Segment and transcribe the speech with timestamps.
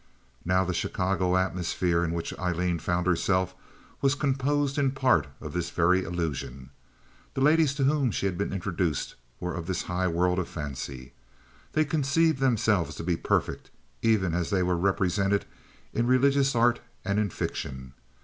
[0.43, 3.53] Now the Chicago atmosphere in which Aileen found herself
[4.01, 6.71] was composed in part of this very illusion.
[7.35, 11.13] The ladies to whom she had been introduced were of this high world of fancy.
[11.73, 13.69] They conceived themselves to be perfect,
[14.01, 15.45] even as they were represented
[15.93, 17.93] in religious art and in fiction.